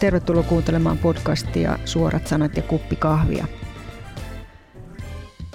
tervetuloa 0.00 0.42
kuuntelemaan 0.42 0.98
podcastia 0.98 1.78
Suorat 1.84 2.26
sanat 2.26 2.56
ja 2.56 2.62
kuppi 2.62 2.96
kahvia. 2.96 3.46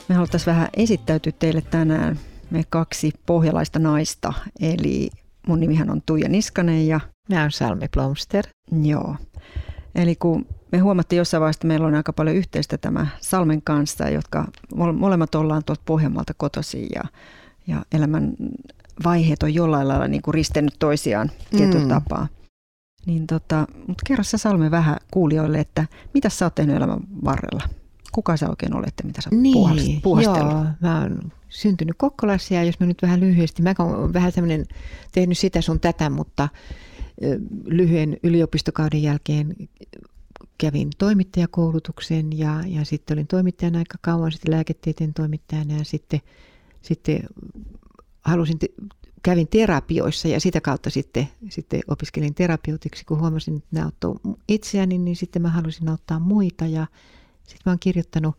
Me 0.09 0.15
haluttaisiin 0.15 0.55
vähän 0.55 0.69
esittäytyä 0.77 1.31
teille 1.39 1.61
tänään 1.61 2.19
me 2.49 2.63
kaksi 2.69 3.11
pohjalaista 3.25 3.79
naista, 3.79 4.33
eli 4.59 5.09
mun 5.47 5.59
nimihän 5.59 5.89
on 5.89 6.01
Tuija 6.05 6.29
Niskanen 6.29 6.87
ja... 6.87 6.99
Mä 7.29 7.41
oon 7.41 7.51
Salmi 7.51 7.87
Blomster. 7.93 8.45
Joo. 8.83 9.15
Eli 9.95 10.15
kun 10.15 10.45
me 10.71 10.77
huomattiin 10.77 11.17
jossain 11.17 11.41
vaiheessa, 11.41 11.57
että 11.57 11.67
meillä 11.67 11.87
on 11.87 11.95
aika 11.95 12.13
paljon 12.13 12.35
yhteistä 12.35 12.77
tämä 12.77 13.07
Salmen 13.21 13.61
kanssa, 13.61 14.09
jotka 14.09 14.45
molemmat 14.93 15.35
ollaan 15.35 15.63
tuolta 15.63 15.81
Pohjanmaalta 15.85 16.33
kotoisin 16.37 16.87
ja, 16.95 17.03
ja 17.67 17.85
elämän 17.91 18.33
vaiheet 19.03 19.43
on 19.43 19.53
jollain 19.53 19.87
lailla 19.87 20.07
niin 20.07 20.21
kuin 20.21 20.33
ristennyt 20.33 20.75
toisiaan 20.79 21.31
tietyllä 21.49 21.83
mm. 21.83 21.89
tapaa. 21.89 22.27
Niin 23.07 23.27
tota, 23.27 23.67
mutta 23.87 24.03
kerro 24.07 24.23
sä 24.23 24.37
Salme 24.37 24.71
vähän 24.71 24.97
kuulijoille, 25.11 25.59
että 25.59 25.85
mitä 26.13 26.29
sä 26.29 26.45
oot 26.45 26.55
tehnyt 26.55 26.75
elämän 26.75 26.99
varrella? 27.25 27.69
Kuka 28.11 28.37
sä 28.37 28.49
oikein 28.49 28.75
olet 28.75 28.93
mitä 29.03 29.21
sä 29.21 29.29
niin, 29.31 30.01
puhastellut? 30.01 30.53
Joo, 30.53 30.65
mä 30.81 31.01
oon 31.01 31.31
syntynyt 31.49 31.95
Kokkolassa 31.97 32.53
ja 32.53 32.63
jos 32.63 32.79
mä 32.79 32.87
nyt 32.87 33.01
vähän 33.01 33.19
lyhyesti, 33.19 33.61
mä 33.61 33.73
oon 33.79 34.13
vähän 34.13 34.33
tämmöinen 34.33 34.65
tehnyt 35.11 35.37
sitä 35.37 35.61
sun 35.61 35.79
tätä, 35.79 36.09
mutta 36.09 36.49
lyhyen 37.65 38.17
yliopistokauden 38.23 39.03
jälkeen 39.03 39.55
kävin 40.57 40.89
toimittajakoulutuksen 40.97 42.39
ja, 42.39 42.63
ja 42.65 42.85
sitten 42.85 43.15
olin 43.15 43.27
toimittajana 43.27 43.79
aika 43.79 43.97
kauan, 44.01 44.31
sitten 44.31 44.53
lääketieteen 44.53 45.13
toimittajana 45.13 45.77
ja 45.77 45.85
sitten, 45.85 46.19
sitten 46.81 47.23
halusin, 48.21 48.57
kävin 49.27 49.47
terapioissa 49.47 50.27
ja 50.27 50.39
sitä 50.39 50.61
kautta 50.61 50.89
sitten, 50.89 51.27
sitten 51.49 51.81
opiskelin 51.87 52.35
terapeutiksi, 52.35 53.05
kun 53.05 53.19
huomasin, 53.19 53.57
että 53.57 53.69
ne 53.71 53.81
auttoi 53.81 54.15
itseäni, 54.47 54.97
niin 54.97 55.15
sitten 55.15 55.41
mä 55.41 55.49
halusin 55.49 55.89
auttaa 55.89 56.19
muita 56.19 56.65
ja 56.65 56.87
sitten 57.43 57.61
mä 57.65 57.71
oon 57.71 57.79
kirjoittanut 57.79 58.35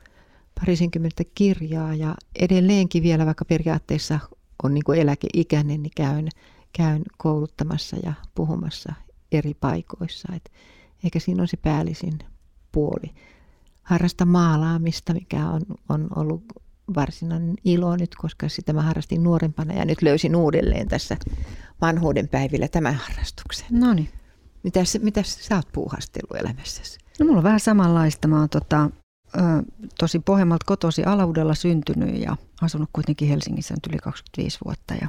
parisenkymmentä 0.60 1.24
kirjaa 1.34 1.94
ja 1.94 2.14
edelleenkin 2.38 3.02
vielä, 3.02 3.26
vaikka 3.26 3.44
periaatteessa 3.44 4.20
on 4.62 4.74
niin 4.74 4.94
eläkeikäinen, 4.96 5.82
niin 5.82 5.92
käyn, 5.96 6.28
käyn 6.72 7.02
kouluttamassa 7.18 7.96
ja 8.02 8.12
puhumassa 8.34 8.92
eri 9.32 9.54
paikoissa. 9.54 10.32
Et 10.36 10.52
eikä 11.04 11.20
siinä 11.20 11.42
on 11.42 11.48
se 11.48 11.56
päällisin 11.56 12.18
puoli. 12.72 13.14
Harrasta 13.82 14.24
maalaamista, 14.24 15.14
mikä 15.14 15.48
on, 15.48 15.62
on 15.88 16.08
ollut 16.16 16.42
varsinainen 16.94 17.54
ilo 17.64 17.96
nyt, 17.96 18.14
koska 18.14 18.48
sitä 18.48 18.72
mä 18.72 18.82
harrastin 18.82 19.22
nuorempana 19.22 19.74
ja 19.74 19.84
nyt 19.84 20.02
löysin 20.02 20.36
uudelleen 20.36 20.88
tässä 20.88 21.16
vanhuuden 21.80 22.28
päivillä 22.28 22.68
tämän 22.68 22.94
harrastuksen. 22.94 23.66
No 23.70 23.94
niin. 23.94 24.08
Mitäs, 24.62 24.98
mitäs 25.02 25.38
sä 25.40 25.56
oot 25.56 25.72
puuhastellut 25.72 26.40
elämässäsi? 26.40 26.98
No 27.20 27.26
mulla 27.26 27.38
on 27.38 27.44
vähän 27.44 27.60
samanlaista. 27.60 28.28
Mä 28.28 28.38
oon 28.38 28.48
tota, 28.48 28.90
ö, 29.36 29.40
tosi 29.98 30.18
Pohjanmaalta 30.18 30.64
kotosi 30.66 31.04
Alaudella 31.04 31.54
syntynyt 31.54 32.20
ja 32.20 32.36
asunut 32.62 32.90
kuitenkin 32.92 33.28
Helsingissä 33.28 33.74
nyt 33.74 33.86
yli 33.86 33.98
25 33.98 34.58
vuotta. 34.64 34.94
Ja 34.94 35.08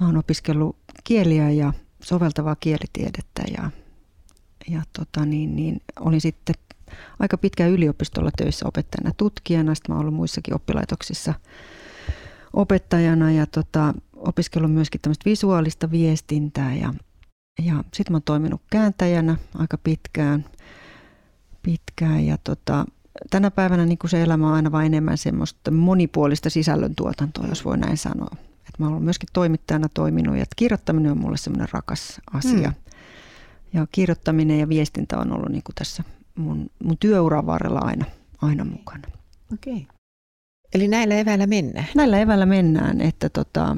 mä 0.00 0.06
oon 0.06 0.16
opiskellut 0.16 0.76
kieliä 1.04 1.50
ja 1.50 1.72
soveltavaa 2.02 2.56
kielitiedettä 2.56 3.42
ja, 3.58 3.70
ja 4.70 4.82
tota 4.92 5.26
niin, 5.26 5.56
niin, 5.56 5.80
olin 6.00 6.20
sitten 6.20 6.54
aika 7.18 7.38
pitkään 7.38 7.70
yliopistolla 7.70 8.30
töissä 8.36 8.68
opettajana 8.68 9.14
tutkijana. 9.16 9.74
Sitten 9.74 9.94
mä 9.94 10.00
ollut 10.00 10.14
muissakin 10.14 10.54
oppilaitoksissa 10.54 11.34
opettajana 12.52 13.32
ja 13.32 13.46
tota, 13.46 13.94
opiskellut 14.16 14.72
myöskin 14.72 15.00
tämmöistä 15.00 15.30
visuaalista 15.30 15.90
viestintää 15.90 16.74
ja, 16.74 16.94
ja 17.64 17.84
sitten 17.94 18.12
mä 18.12 18.16
oon 18.16 18.22
toiminut 18.22 18.60
kääntäjänä 18.70 19.36
aika 19.54 19.78
pitkään. 19.78 20.44
pitkään 21.62 22.26
ja 22.26 22.38
tota, 22.44 22.86
tänä 23.30 23.50
päivänä 23.50 23.86
niin 23.86 23.98
se 24.06 24.22
elämä 24.22 24.48
on 24.48 24.54
aina 24.54 24.72
vain 24.72 24.86
enemmän 24.86 25.18
semmoista 25.18 25.70
monipuolista 25.70 26.50
sisällöntuotantoa, 26.50 27.46
jos 27.46 27.64
voi 27.64 27.78
näin 27.78 27.96
sanoa. 27.96 28.36
Et 28.68 28.78
mä 28.78 28.88
oon 28.88 29.02
myöskin 29.02 29.28
toimittajana 29.32 29.88
toiminut 29.94 30.36
ja 30.36 30.44
kirjoittaminen 30.56 31.12
on 31.12 31.18
mulle 31.18 31.36
semmoinen 31.36 31.68
rakas 31.72 32.20
asia. 32.32 32.68
Mm. 32.68 32.74
Ja 33.72 33.86
kirjoittaminen 33.92 34.58
ja 34.58 34.68
viestintä 34.68 35.18
on 35.18 35.32
ollut 35.32 35.48
niin 35.48 35.62
kuin 35.62 35.74
tässä 35.74 36.04
mun, 36.36 36.70
mun 36.84 36.98
työuran 36.98 37.46
varrella 37.46 37.80
aina, 37.82 38.04
aina 38.42 38.64
mukana. 38.64 39.08
Okei. 39.52 39.74
Okay. 39.74 39.96
Eli 40.74 40.88
näillä 40.88 41.14
eväillä 41.14 41.46
mennään? 41.46 41.86
Näillä 41.94 42.18
eväillä 42.18 42.46
mennään, 42.46 43.00
että 43.00 43.28
tota... 43.28 43.76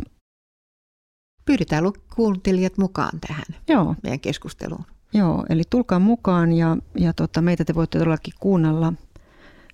Pyydetään 1.44 1.84
kuuntelijat 2.16 2.78
mukaan 2.78 3.20
tähän 3.20 3.44
Joo. 3.68 3.94
meidän 4.02 4.20
keskusteluun. 4.20 4.84
Joo, 5.12 5.46
eli 5.48 5.62
tulkaa 5.70 5.98
mukaan 5.98 6.52
ja, 6.52 6.76
ja 6.94 7.12
tota, 7.12 7.42
meitä 7.42 7.64
te 7.64 7.74
voitte 7.74 7.98
todellakin 7.98 8.34
kuunnella 8.40 8.92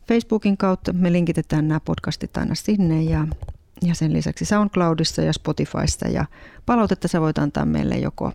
Facebookin 0.09 0.57
kautta. 0.57 0.93
Me 0.93 1.13
linkitetään 1.13 1.69
nämä 1.69 1.81
podcastit 1.81 2.37
aina 2.37 2.55
sinne 2.55 3.03
ja, 3.03 3.27
ja 3.83 3.95
sen 3.95 4.13
lisäksi 4.13 4.45
SoundCloudissa 4.45 5.23
ja 5.23 5.33
Spotifyssa. 5.33 6.09
Ja 6.09 6.25
palautetta 6.67 7.09
sä 7.09 7.21
voit 7.21 7.39
antaa 7.39 7.65
meille 7.65 7.99
joko 7.99 8.33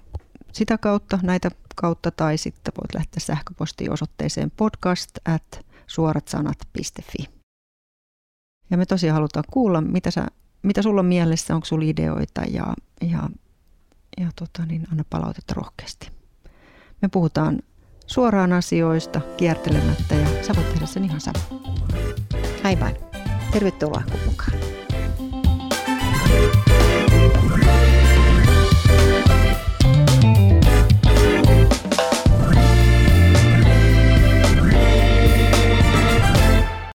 sitä 0.52 0.78
kautta, 0.78 1.20
näitä 1.24 1.52
kautta, 1.82 2.12
tai 2.12 2.38
sitten 2.38 2.74
voit 2.82 2.94
lähteä 2.94 3.20
sähköpostiin 3.20 3.92
osoitteeseen 3.92 4.52
podcast 4.58 5.12
at 5.26 5.66
suoratsanat.fi. 5.88 7.30
Ja 8.70 8.78
me 8.78 8.86
tosiaan 8.86 9.14
halutaan 9.14 9.46
kuulla, 9.52 9.82
mitä, 9.82 10.12
sä, 10.12 10.28
mitä 10.62 10.82
sulla 10.82 11.00
on 11.00 11.06
mielessä, 11.06 11.56
onko 11.56 11.66
sulla 11.66 11.86
ideoita 11.86 12.42
ja, 12.42 12.74
ja, 13.02 13.30
ja 14.18 14.30
tota, 14.36 14.66
niin 14.66 14.88
anna 14.92 15.04
palautetta 15.10 15.54
rohkeasti. 15.54 16.12
Me 17.02 17.10
puhutaan 17.10 17.60
suoraan 18.08 18.54
asioista, 18.54 19.22
kiertelemättä 19.38 20.16
ja 20.16 20.44
sä 20.44 20.56
voit 20.56 20.70
tehdä 20.70 20.86
sen 20.86 21.04
ihan 21.06 21.22
sama. 21.22 21.40
Aivan. 22.64 22.96
Tervetuloa 23.52 24.04
mukaan. 24.26 24.60